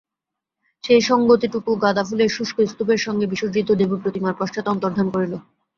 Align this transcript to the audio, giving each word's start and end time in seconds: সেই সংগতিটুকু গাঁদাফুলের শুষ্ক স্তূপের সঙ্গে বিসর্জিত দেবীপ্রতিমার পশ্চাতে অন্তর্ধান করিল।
সেই 0.83 1.01
সংগতিটুকু 1.09 1.71
গাঁদাফুলের 1.83 2.29
শুষ্ক 2.29 2.57
স্তূপের 2.65 2.99
সঙ্গে 3.05 3.25
বিসর্জিত 3.31 3.69
দেবীপ্রতিমার 3.81 4.37
পশ্চাতে 4.39 4.67
অন্তর্ধান 4.71 5.07
করিল। 5.13 5.33